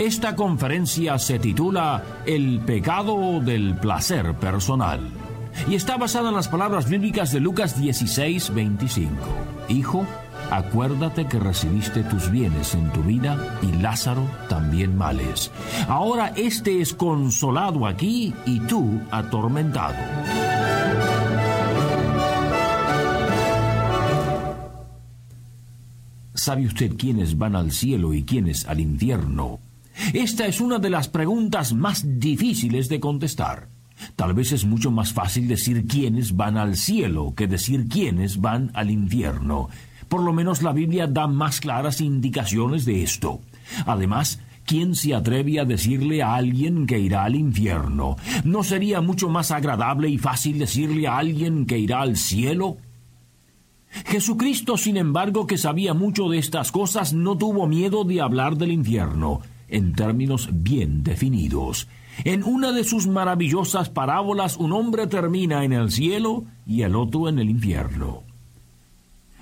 [0.00, 4.98] Esta conferencia se titula El pecado del placer personal
[5.68, 9.12] y está basada en las palabras bíblicas de Lucas 16, 25.
[9.68, 10.06] Hijo,
[10.50, 15.50] acuérdate que recibiste tus bienes en tu vida y Lázaro también males.
[15.86, 19.96] Ahora éste es consolado aquí y tú atormentado.
[26.32, 29.60] ¿Sabe usted quiénes van al cielo y quiénes al infierno?
[30.12, 33.68] Esta es una de las preguntas más difíciles de contestar.
[34.16, 38.72] Tal vez es mucho más fácil decir quiénes van al cielo que decir quiénes van
[38.74, 39.68] al infierno.
[40.08, 43.40] Por lo menos la Biblia da más claras indicaciones de esto.
[43.86, 48.16] Además, ¿quién se atreve a decirle a alguien que irá al infierno?
[48.42, 52.78] ¿No sería mucho más agradable y fácil decirle a alguien que irá al cielo?
[54.06, 58.72] Jesucristo, sin embargo, que sabía mucho de estas cosas, no tuvo miedo de hablar del
[58.72, 59.40] infierno
[59.70, 61.88] en términos bien definidos.
[62.24, 67.28] En una de sus maravillosas parábolas un hombre termina en el cielo y el otro
[67.28, 68.24] en el infierno.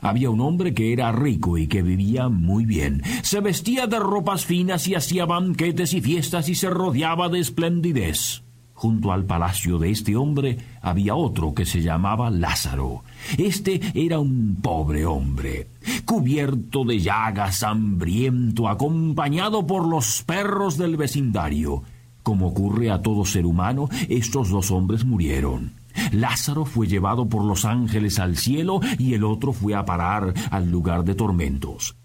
[0.00, 3.02] Había un hombre que era rico y que vivía muy bien.
[3.22, 8.42] Se vestía de ropas finas y hacía banquetes y fiestas y se rodeaba de esplendidez.
[8.78, 13.02] Junto al palacio de este hombre había otro que se llamaba Lázaro.
[13.36, 15.66] Este era un pobre hombre,
[16.04, 21.82] cubierto de llagas, hambriento, acompañado por los perros del vecindario.
[22.22, 25.72] Como ocurre a todo ser humano, estos dos hombres murieron.
[26.12, 30.70] Lázaro fue llevado por los ángeles al cielo y el otro fue a parar al
[30.70, 31.96] lugar de tormentos.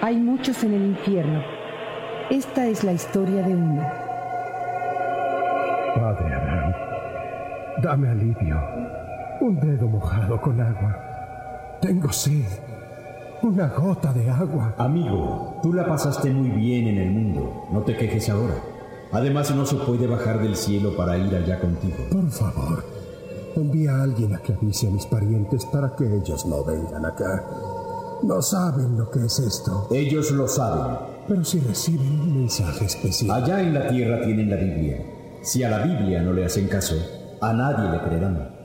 [0.00, 1.57] Hay muchos en el infierno.
[2.30, 3.82] Esta es la historia de uno.
[5.94, 6.72] Padre Abraham,
[7.82, 8.60] dame alivio.
[9.40, 11.78] Un dedo mojado con agua.
[11.80, 12.44] Tengo sed.
[13.40, 14.74] Una gota de agua.
[14.76, 17.66] Amigo, tú la pasaste muy bien en el mundo.
[17.72, 18.56] No te quejes ahora.
[19.10, 21.96] Además, no se puede bajar del cielo para ir allá contigo.
[22.12, 22.84] Por favor,
[23.56, 27.42] envía a alguien a que avise a mis parientes para que ellos no vengan acá.
[28.22, 29.88] No saben lo que es esto.
[29.90, 31.17] Ellos lo saben.
[31.28, 33.42] Pero si reciben un mensaje especial.
[33.42, 34.96] Allá en la tierra tienen la Biblia.
[35.42, 36.96] Si a la Biblia no le hacen caso,
[37.42, 38.58] a nadie le creerán.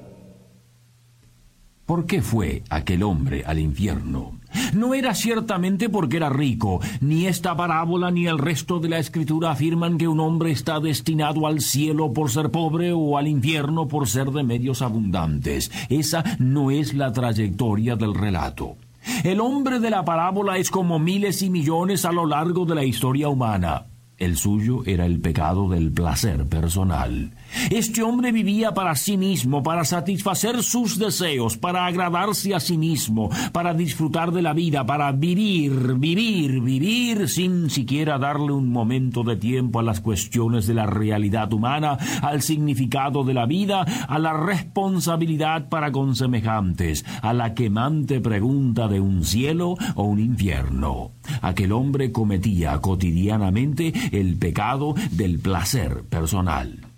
[1.85, 4.40] ¿Por qué fue aquel hombre al infierno?
[4.73, 9.52] No era ciertamente porque era rico, ni esta parábola ni el resto de la escritura
[9.52, 14.07] afirman que un hombre está destinado al cielo por ser pobre o al infierno por
[14.07, 15.72] ser de medios abundantes.
[15.90, 18.78] Esa no es la trayectoria del relato.
[19.24, 22.84] El hombre de la parábola es como miles y millones a lo largo de la
[22.84, 23.88] historia humana.
[24.18, 27.31] El suyo era el pecado del placer personal.
[27.69, 33.30] Este hombre vivía para sí mismo, para satisfacer sus deseos, para agradarse a sí mismo,
[33.52, 39.36] para disfrutar de la vida, para vivir, vivir, vivir sin siquiera darle un momento de
[39.36, 44.34] tiempo a las cuestiones de la realidad humana, al significado de la vida, a la
[44.34, 51.12] responsabilidad para con semejantes, a la quemante pregunta de un cielo o un infierno.
[51.41, 56.92] Aquel hombre cometía cotidianamente el pecado del placer personal.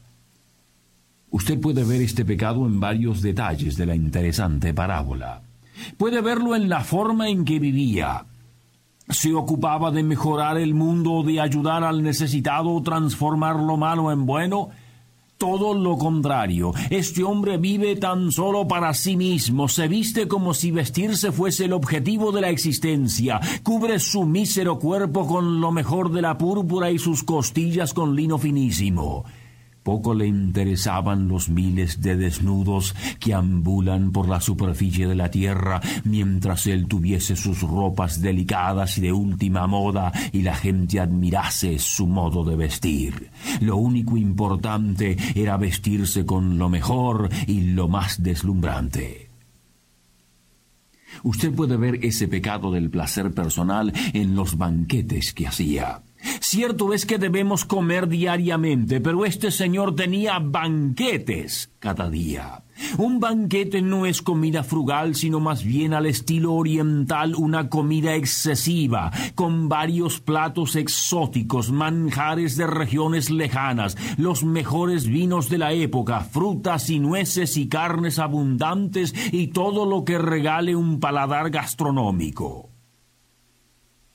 [1.35, 5.41] Usted puede ver este pecado en varios detalles de la interesante parábola.
[5.97, 8.23] Puede verlo en la forma en que vivía.
[9.09, 14.69] Se ocupaba de mejorar el mundo, de ayudar al necesitado, transformar lo malo en bueno.
[15.37, 20.71] Todo lo contrario, este hombre vive tan solo para sí mismo, se viste como si
[20.71, 26.21] vestirse fuese el objetivo de la existencia, cubre su mísero cuerpo con lo mejor de
[26.21, 29.25] la púrpura y sus costillas con lino finísimo.
[29.85, 35.79] Poco le interesaban los miles de desnudos que ambulan por la superficie de la tierra
[36.03, 42.07] mientras él tuviese sus ropas delicadas y de última moda y la gente admirase su
[42.07, 43.29] modo de vestir.
[43.61, 49.29] Lo único importante era vestirse con lo mejor y lo más deslumbrante.
[51.21, 56.01] Usted puede ver ese pecado del placer personal en los banquetes que hacía.
[56.41, 62.63] Cierto es que debemos comer diariamente, pero este señor tenía banquetes cada día.
[62.97, 69.11] Un banquete no es comida frugal, sino más bien al estilo oriental una comida excesiva,
[69.33, 76.89] con varios platos exóticos, manjares de regiones lejanas, los mejores vinos de la época, frutas
[76.89, 82.74] y nueces y carnes abundantes y todo lo que regale un paladar gastronómico.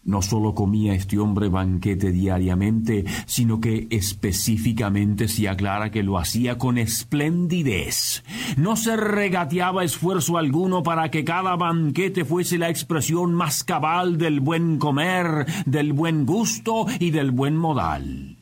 [0.03, 6.57] No solo comía este hombre banquete diariamente, sino que específicamente se aclara que lo hacía
[6.57, 8.25] con esplendidez.
[8.57, 14.41] No se regateaba esfuerzo alguno para que cada banquete fuese la expresión más cabal del
[14.41, 18.40] buen comer, del buen gusto y del buen modal.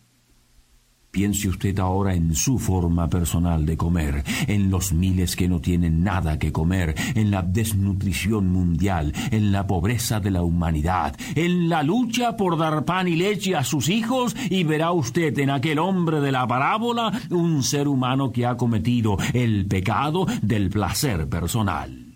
[1.19, 6.05] Piense usted ahora en su forma personal de comer, en los miles que no tienen
[6.05, 11.82] nada que comer, en la desnutrición mundial, en la pobreza de la humanidad, en la
[11.82, 16.20] lucha por dar pan y leche a sus hijos, y verá usted en aquel hombre
[16.20, 22.07] de la parábola un ser humano que ha cometido el pecado del placer personal.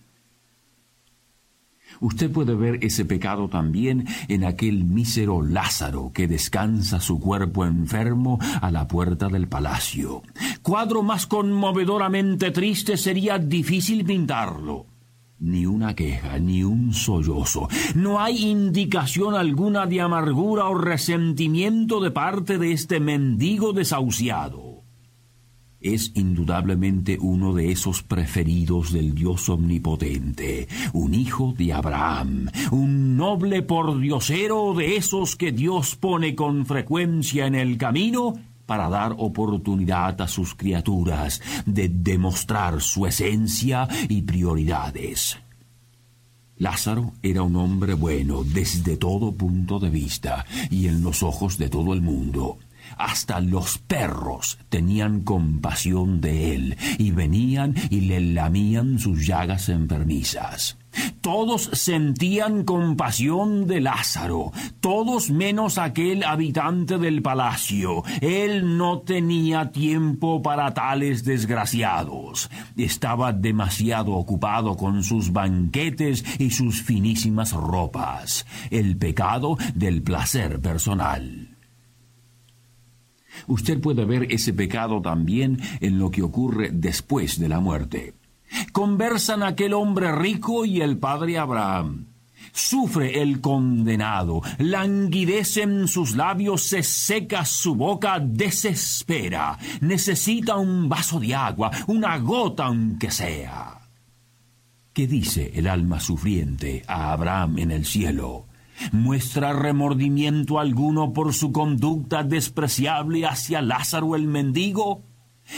[2.03, 8.41] Usted puede ver ese pecado también en aquel mísero Lázaro que descansa su cuerpo enfermo
[8.61, 10.23] a la puerta del palacio.
[10.63, 14.87] Cuadro más conmovedoramente triste sería difícil pintarlo.
[15.39, 17.69] Ni una queja, ni un sollozo.
[17.95, 24.62] No hay indicación alguna de amargura o resentimiento de parte de este mendigo desahuciado
[25.83, 33.63] es indudablemente uno de esos preferidos del Dios omnipotente, un hijo de Abraham, un noble
[33.63, 38.35] pordiosero de esos que Dios pone con frecuencia en el camino
[38.67, 45.39] para dar oportunidad a sus criaturas de demostrar su esencia y prioridades.
[46.57, 51.69] Lázaro era un hombre bueno desde todo punto de vista y en los ojos de
[51.69, 52.59] todo el mundo.
[52.97, 60.77] Hasta los perros tenían compasión de él y venían y le lamían sus llagas enfermizas.
[61.21, 68.03] Todos sentían compasión de Lázaro, todos menos aquel habitante del palacio.
[68.21, 72.51] Él no tenía tiempo para tales desgraciados.
[72.77, 78.45] Estaba demasiado ocupado con sus banquetes y sus finísimas ropas.
[78.71, 81.52] El pecado del placer personal.
[83.47, 88.15] Usted puede ver ese pecado también en lo que ocurre después de la muerte.
[88.73, 92.07] Conversan aquel hombre rico y el padre Abraham.
[92.53, 101.35] Sufre el condenado, languidecen sus labios, se seca su boca, desespera, necesita un vaso de
[101.35, 103.79] agua, una gota aunque sea.
[104.93, 108.47] ¿Qué dice el alma sufriente a Abraham en el cielo?
[108.93, 115.05] Muestra remordimiento alguno por su conducta despreciable hacia Lázaro el mendigo?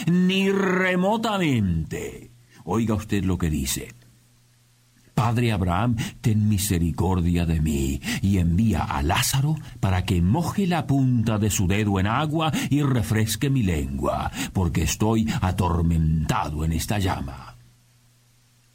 [0.07, 2.31] Ni remotamente.
[2.65, 3.95] Oiga usted lo que dice.
[5.15, 11.39] Padre Abraham, ten misericordia de mí y envía a Lázaro para que moje la punta
[11.39, 17.54] de su dedo en agua y refresque mi lengua, porque estoy atormentado en esta llama.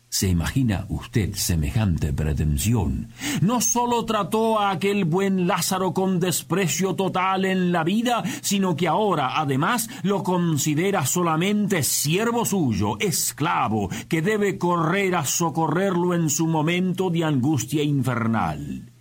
[0.10, 3.10] ¿Se imagina usted semejante pretensión?
[3.42, 8.88] No sólo trató a aquel buen Lázaro con desprecio total en la vida, sino que
[8.88, 16.48] ahora además lo considera solamente siervo suyo, esclavo, que debe correr a socorrerlo en su
[16.48, 18.92] momento de angustia infernal.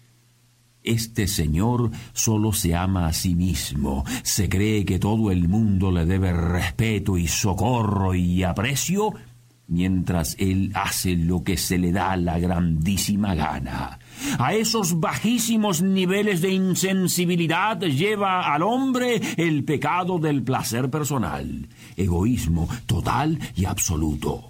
[0.82, 6.04] Este señor solo se ama a sí mismo, se cree que todo el mundo le
[6.04, 9.14] debe respeto y socorro y aprecio,
[9.68, 13.98] mientras él hace lo que se le da la grandísima gana.
[14.38, 22.68] A esos bajísimos niveles de insensibilidad lleva al hombre el pecado del placer personal, egoísmo
[22.86, 24.48] total y absoluto.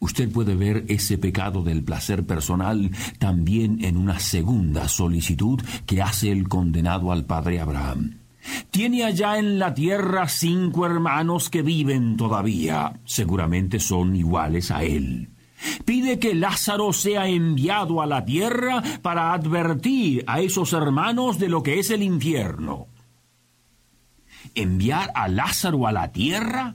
[0.00, 6.30] Usted puede ver ese pecado del placer personal también en una segunda solicitud que hace
[6.30, 8.27] el condenado al padre Abraham.
[8.70, 13.00] Tiene allá en la tierra cinco hermanos que viven todavía.
[13.04, 15.30] Seguramente son iguales a él.
[15.84, 21.62] Pide que Lázaro sea enviado a la tierra para advertir a esos hermanos de lo
[21.62, 22.86] que es el infierno.
[24.54, 26.74] ¿Enviar a Lázaro a la tierra?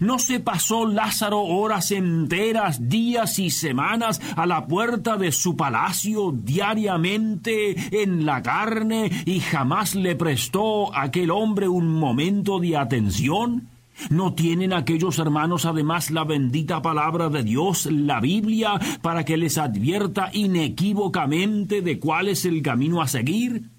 [0.00, 6.32] ¿No se pasó Lázaro horas enteras, días y semanas a la puerta de su palacio
[6.32, 13.68] diariamente en la carne y jamás le prestó a aquel hombre un momento de atención?
[14.10, 19.58] ¿No tienen aquellos hermanos además la bendita palabra de Dios, la Biblia, para que les
[19.58, 23.70] advierta inequívocamente de cuál es el camino a seguir?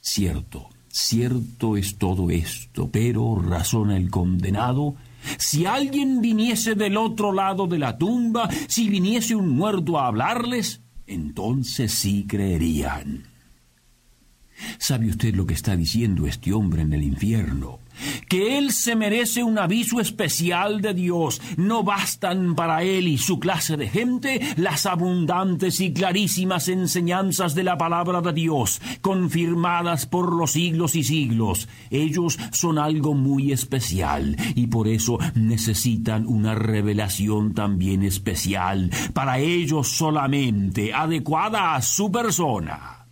[0.00, 4.96] Cierto, cierto es todo esto, pero, razona el condenado,
[5.38, 10.80] si alguien viniese del otro lado de la tumba, si viniese un muerto a hablarles,
[11.06, 13.29] entonces sí creerían.
[14.78, 17.80] ¿Sabe usted lo que está diciendo este hombre en el infierno?
[18.28, 21.40] Que él se merece un aviso especial de Dios.
[21.56, 27.64] No bastan para él y su clase de gente las abundantes y clarísimas enseñanzas de
[27.64, 31.68] la palabra de Dios, confirmadas por los siglos y siglos.
[31.90, 39.88] Ellos son algo muy especial y por eso necesitan una revelación también especial, para ellos
[39.88, 43.06] solamente, adecuada a su persona.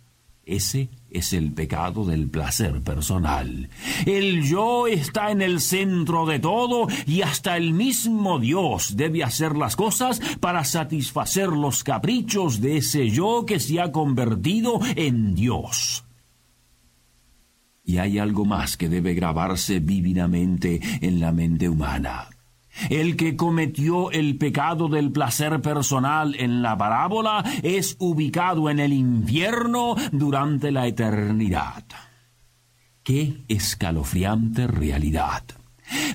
[0.45, 3.69] Ese es el pecado del placer personal.
[4.05, 9.55] El yo está en el centro de todo y hasta el mismo Dios debe hacer
[9.55, 16.05] las cosas para satisfacer los caprichos de ese yo que se ha convertido en Dios.
[17.83, 22.29] Y hay algo más que debe grabarse vívidamente en la mente humana.
[22.89, 28.93] El que cometió el pecado del placer personal en la parábola es ubicado en el
[28.93, 31.83] infierno durante la eternidad.
[33.03, 35.43] Qué escalofriante realidad.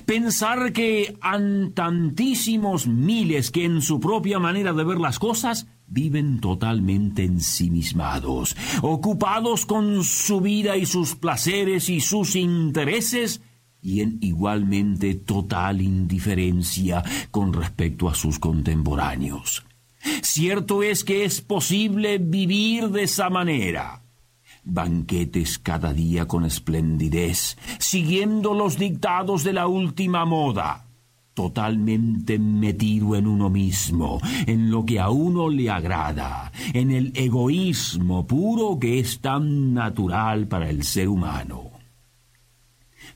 [0.05, 6.39] Pensar que han tantísimos miles que en su propia manera de ver las cosas viven
[6.39, 13.41] totalmente ensimismados, ocupados con su vida y sus placeres y sus intereses,
[13.85, 19.63] y en igualmente total indiferencia con respecto a sus contemporáneos.
[20.23, 24.01] Cierto es que es posible vivir de esa manera.
[24.63, 30.87] Banquetes cada día con esplendidez, siguiendo los dictados de la última moda,
[31.35, 38.25] totalmente metido en uno mismo, en lo que a uno le agrada, en el egoísmo
[38.25, 41.74] puro que es tan natural para el ser humano.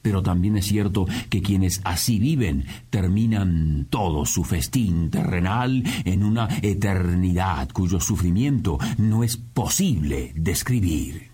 [0.01, 6.48] Pero también es cierto que quienes así viven terminan todo su festín terrenal en una
[6.62, 11.29] eternidad cuyo sufrimiento no es posible describir.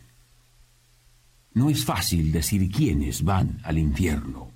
[1.53, 4.54] No es fácil decir quiénes van al infierno.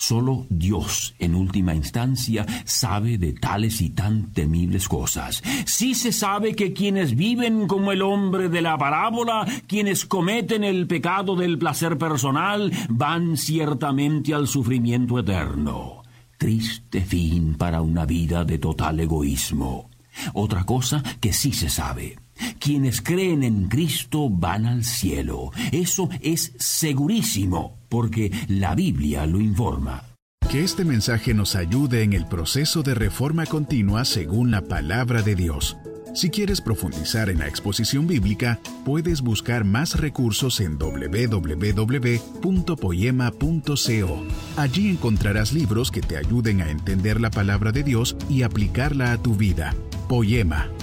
[0.00, 5.42] Solo Dios, en última instancia, sabe de tales y tan temibles cosas.
[5.66, 10.86] Sí se sabe que quienes viven como el hombre de la parábola, quienes cometen el
[10.86, 16.02] pecado del placer personal, van ciertamente al sufrimiento eterno.
[16.38, 19.90] Triste fin para una vida de total egoísmo.
[20.32, 22.16] Otra cosa que sí se sabe.
[22.58, 25.50] Quienes creen en Cristo van al cielo.
[25.72, 30.04] Eso es segurísimo porque la Biblia lo informa.
[30.50, 35.36] Que este mensaje nos ayude en el proceso de reforma continua según la palabra de
[35.36, 35.76] Dios.
[36.12, 41.76] Si quieres profundizar en la exposición bíblica, puedes buscar más recursos en www.poema.co.
[44.56, 49.18] Allí encontrarás libros que te ayuden a entender la palabra de Dios y aplicarla a
[49.18, 49.72] tu vida.
[50.08, 50.68] Poema,